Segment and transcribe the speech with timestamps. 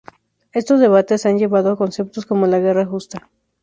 [0.51, 3.29] Estos debates han llevado a conceptos como la Guerra justa.